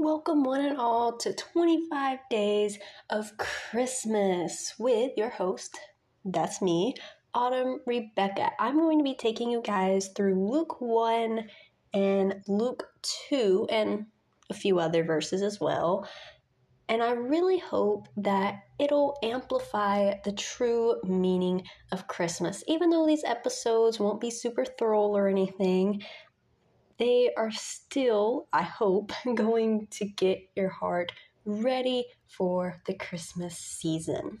Welcome, 0.00 0.44
one 0.44 0.60
and 0.60 0.78
all, 0.78 1.16
to 1.16 1.32
25 1.32 2.20
Days 2.30 2.78
of 3.10 3.36
Christmas 3.36 4.74
with 4.78 5.10
your 5.16 5.28
host, 5.28 5.76
that's 6.24 6.62
me, 6.62 6.94
Autumn 7.34 7.80
Rebecca. 7.84 8.52
I'm 8.60 8.78
going 8.78 8.98
to 8.98 9.04
be 9.04 9.16
taking 9.16 9.50
you 9.50 9.60
guys 9.60 10.10
through 10.14 10.48
Luke 10.48 10.80
1 10.80 11.48
and 11.94 12.36
Luke 12.46 12.86
2 13.28 13.66
and 13.72 14.06
a 14.48 14.54
few 14.54 14.78
other 14.78 15.02
verses 15.02 15.42
as 15.42 15.60
well. 15.60 16.08
And 16.88 17.02
I 17.02 17.10
really 17.10 17.58
hope 17.58 18.06
that 18.18 18.62
it'll 18.78 19.18
amplify 19.24 20.14
the 20.24 20.32
true 20.32 21.00
meaning 21.02 21.64
of 21.90 22.06
Christmas. 22.06 22.62
Even 22.68 22.88
though 22.88 23.04
these 23.04 23.24
episodes 23.24 23.98
won't 23.98 24.20
be 24.20 24.30
super 24.30 24.64
thorough 24.64 25.08
or 25.08 25.26
anything, 25.26 26.04
they 26.98 27.30
are 27.36 27.50
still, 27.50 28.48
I 28.52 28.62
hope, 28.62 29.12
going 29.34 29.86
to 29.92 30.04
get 30.04 30.48
your 30.56 30.68
heart 30.68 31.12
ready 31.44 32.04
for 32.26 32.82
the 32.86 32.94
Christmas 32.94 33.56
season. 33.56 34.40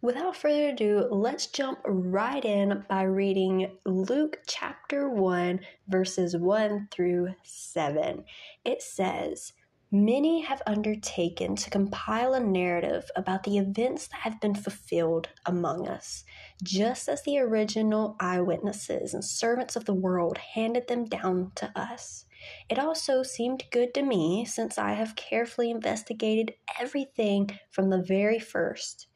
Without 0.00 0.36
further 0.36 0.70
ado, 0.70 1.06
let's 1.12 1.46
jump 1.46 1.78
right 1.86 2.44
in 2.44 2.84
by 2.88 3.02
reading 3.02 3.78
Luke 3.86 4.40
chapter 4.48 5.08
1, 5.08 5.60
verses 5.86 6.36
1 6.36 6.88
through 6.90 7.28
7. 7.44 8.24
It 8.64 8.82
says, 8.82 9.52
Many 9.94 10.40
have 10.40 10.62
undertaken 10.66 11.54
to 11.56 11.68
compile 11.68 12.32
a 12.32 12.40
narrative 12.40 13.10
about 13.14 13.42
the 13.42 13.58
events 13.58 14.06
that 14.06 14.20
have 14.20 14.40
been 14.40 14.54
fulfilled 14.54 15.28
among 15.44 15.86
us, 15.86 16.24
just 16.62 17.10
as 17.10 17.22
the 17.24 17.38
original 17.38 18.16
eyewitnesses 18.18 19.12
and 19.12 19.22
servants 19.22 19.76
of 19.76 19.84
the 19.84 19.92
world 19.92 20.38
handed 20.38 20.88
them 20.88 21.04
down 21.04 21.52
to 21.56 21.70
us. 21.78 22.24
It 22.70 22.78
also 22.78 23.22
seemed 23.22 23.64
good 23.70 23.92
to 23.92 24.02
me, 24.02 24.46
since 24.46 24.78
I 24.78 24.92
have 24.94 25.14
carefully 25.14 25.70
investigated 25.70 26.54
everything 26.80 27.50
from 27.70 27.90
the 27.90 28.02
very 28.02 28.38
first, 28.38 29.08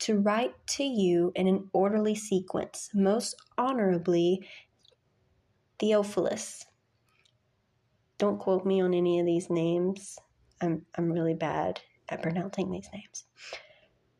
to 0.00 0.18
write 0.18 0.54
to 0.76 0.84
you 0.84 1.32
in 1.36 1.46
an 1.46 1.70
orderly 1.72 2.14
sequence, 2.14 2.90
most 2.92 3.34
honorably, 3.56 4.46
Theophilus 5.78 6.66
don't 8.18 8.38
quote 8.38 8.66
me 8.66 8.80
on 8.80 8.94
any 8.94 9.20
of 9.20 9.26
these 9.26 9.48
names. 9.48 10.18
I'm, 10.60 10.84
I'm 10.96 11.12
really 11.12 11.34
bad 11.34 11.80
at 12.08 12.22
pronouncing 12.22 12.70
these 12.70 12.88
names. 12.92 13.24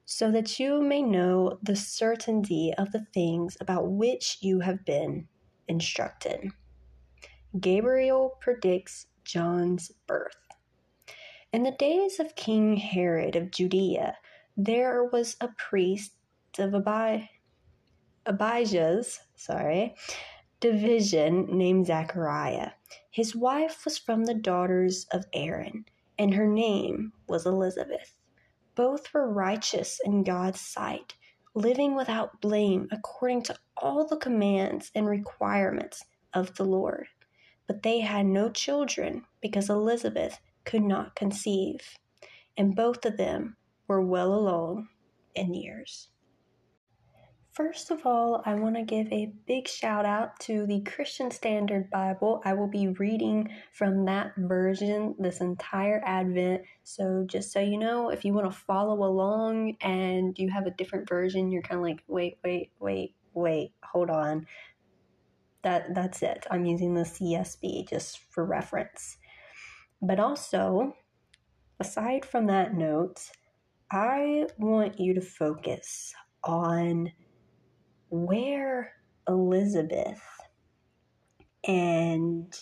So 0.05 0.31
that 0.33 0.59
you 0.59 0.81
may 0.81 1.03
know 1.03 1.59
the 1.63 1.77
certainty 1.77 2.73
of 2.79 2.93
the 2.93 3.07
things 3.13 3.57
about 3.61 3.91
which 3.91 4.39
you 4.41 4.61
have 4.61 4.85
been 4.85 5.29
instructed. 5.69 6.51
Gabriel 7.61 8.37
predicts 8.41 9.07
John's 9.25 9.93
birth. 10.07 10.37
In 11.53 11.63
the 11.63 11.73
days 11.73 12.21
of 12.21 12.37
King 12.37 12.77
Herod 12.77 13.37
of 13.37 13.51
Judea, 13.51 14.17
there 14.57 15.05
was 15.05 15.37
a 15.41 15.49
priest 15.49 16.13
of 16.59 16.75
Abi- 16.75 17.31
Abijah's, 18.27 19.21
sorry, 19.35 19.95
division 20.61 21.47
named 21.57 21.87
Zachariah. 21.87 22.73
His 23.11 23.35
wife 23.35 23.85
was 23.85 23.97
from 23.97 24.25
the 24.25 24.35
daughters 24.35 25.07
of 25.13 25.27
Aaron, 25.33 25.85
and 26.19 26.35
her 26.35 26.47
name 26.47 27.13
was 27.29 27.47
Elizabeth. 27.47 28.15
Both 28.75 29.13
were 29.15 29.33
righteous 29.33 30.01
in 30.05 30.25
God's 30.25 30.61
sight, 30.61 31.17
living 31.55 31.95
without 31.97 32.41
blame 32.41 32.89
according 32.93 33.43
to 33.45 33.59
all 33.77 34.07
the 34.07 34.17
commands 34.17 34.91
and 34.95 35.07
requirements 35.07 36.05
of 36.35 36.55
the 36.57 36.65
Lord. 36.65 37.07
But 37.67 37.83
they 37.83 38.01
had 38.01 38.27
no 38.27 38.51
children 38.51 39.25
because 39.43 39.71
Elizabeth 39.71 40.39
could 40.65 40.83
not 40.83 41.17
conceive, 41.17 41.81
and 42.57 42.77
both 42.77 43.05
of 43.05 43.17
them 43.17 43.57
were 43.89 44.03
well 44.03 44.35
along 44.35 44.89
in 45.35 45.55
years. 45.55 46.09
First 47.59 47.91
of 47.91 48.07
all, 48.07 48.41
I 48.47 48.55
want 48.55 48.77
to 48.77 48.83
give 48.83 49.13
a 49.13 49.33
big 49.49 49.67
shout 49.67 50.07
out 50.07 50.39
to 50.43 50.65
the 50.65 50.81
Christian 50.83 51.33
Standard 51.33 51.91
Bible. 51.91 52.41
I 52.45 52.53
will 52.53 52.69
be 52.69 52.87
reading 52.87 53.49
from 53.73 54.05
that 54.05 54.31
version 54.37 55.17
this 55.19 55.41
entire 55.41 56.01
Advent. 56.07 56.63
So, 56.85 57.25
just 57.27 57.51
so 57.51 57.59
you 57.59 57.77
know, 57.77 58.11
if 58.11 58.25
you 58.25 58.33
want 58.33 58.49
to 58.49 58.57
follow 58.57 59.05
along 59.05 59.77
and 59.81 60.39
you 60.39 60.49
have 60.51 60.69
a 60.69 60.71
different 60.71 61.09
version, 61.09 61.51
you're 61.51 61.63
kind 61.63 61.81
of 61.81 61.85
like, 61.85 62.05
wait, 62.07 62.39
wait, 62.45 62.71
wait, 62.79 63.17
wait, 63.35 63.73
hold 63.83 64.09
on. 64.09 64.47
That 65.63 65.97
that's 65.97 66.23
it. 66.23 66.47
I'm 66.53 66.65
using 66.65 66.95
the 66.95 67.03
CSB 67.03 67.91
just 67.91 68.21
for 68.31 68.45
reference. 68.45 69.19
But 70.01 70.21
also, 70.21 70.95
aside 71.81 72.25
from 72.25 72.47
that 72.47 72.75
note, 72.75 73.33
I 73.91 74.47
want 74.59 75.01
you 75.01 75.13
to 75.15 75.21
focus 75.21 76.15
on 76.45 77.11
where 78.11 78.93
Elizabeth 79.27 80.23
and 81.67 82.57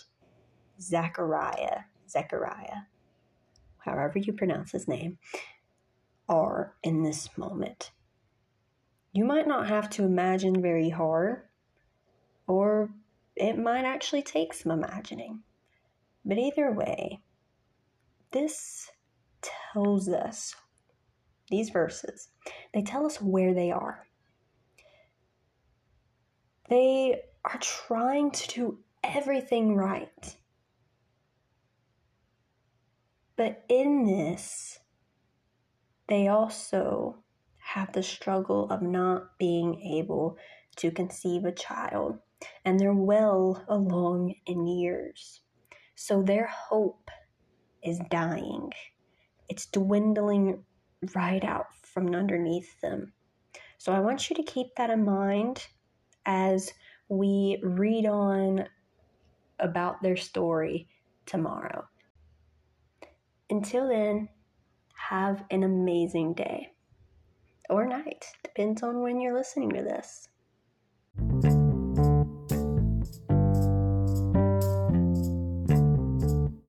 Zachariah, 0.79 1.81
Zechariah, 2.09 2.81
however 3.79 4.19
you 4.19 4.33
pronounce 4.33 4.71
his 4.71 4.87
name, 4.87 5.17
are 6.29 6.75
in 6.83 7.03
this 7.03 7.29
moment. 7.37 7.91
You 9.13 9.25
might 9.25 9.47
not 9.47 9.67
have 9.67 9.89
to 9.91 10.03
imagine 10.03 10.61
very 10.61 10.89
hard, 10.89 11.43
or 12.47 12.89
it 13.35 13.57
might 13.57 13.85
actually 13.85 14.23
take 14.23 14.53
some 14.53 14.71
imagining. 14.71 15.43
But 16.25 16.37
either 16.37 16.71
way, 16.71 17.21
this 18.31 18.89
tells 19.41 20.09
us, 20.09 20.55
these 21.49 21.69
verses, 21.69 22.29
they 22.73 22.81
tell 22.81 23.05
us 23.05 23.21
where 23.21 23.53
they 23.53 23.71
are. 23.71 24.06
They 26.69 27.21
are 27.45 27.59
trying 27.59 28.31
to 28.31 28.47
do 28.47 28.79
everything 29.03 29.75
right. 29.75 30.35
But 33.37 33.63
in 33.69 34.03
this, 34.05 34.79
they 36.09 36.27
also 36.27 37.23
have 37.59 37.93
the 37.93 38.03
struggle 38.03 38.69
of 38.69 38.81
not 38.81 39.37
being 39.37 39.81
able 39.81 40.37
to 40.77 40.91
conceive 40.91 41.45
a 41.45 41.51
child, 41.51 42.19
and 42.65 42.79
they're 42.79 42.93
well 42.93 43.63
along 43.69 44.33
in 44.45 44.67
years. 44.67 45.41
So 45.95 46.21
their 46.21 46.47
hope 46.47 47.09
is 47.83 47.99
dying, 48.09 48.71
it's 49.47 49.67
dwindling 49.67 50.63
right 51.15 51.43
out 51.43 51.67
from 51.83 52.13
underneath 52.13 52.81
them. 52.81 53.13
So 53.77 53.93
I 53.93 53.99
want 53.99 54.29
you 54.29 54.35
to 54.35 54.43
keep 54.43 54.75
that 54.75 54.89
in 54.89 55.05
mind 55.05 55.67
as 56.27 56.71
we 57.09 57.59
read 57.63 58.05
on 58.05 58.65
about 59.59 60.03
their 60.03 60.17
story 60.17 60.87
tomorrow. 61.25 61.87
Until 63.49 63.87
then, 63.87 64.29
have 64.93 65.43
an 65.49 65.63
amazing 65.63 66.33
day 66.33 66.69
or 67.69 67.87
night, 67.87 68.25
depends 68.43 68.83
on 68.83 69.01
when 69.01 69.19
you're 69.19 69.37
listening 69.37 69.71
to 69.71 69.81
this. 69.81 70.27